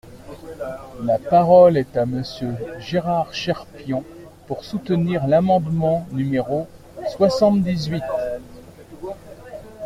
La 1.03 1.19
parole 1.19 1.77
est 1.77 1.95
à 1.95 2.07
Monsieur 2.07 2.55
Gérard 2.79 3.31
Cherpion, 3.35 4.03
pour 4.47 4.63
soutenir 4.65 5.27
l’amendement 5.27 6.07
numéro 6.11 6.67
soixante-dix-huit. 7.09 8.01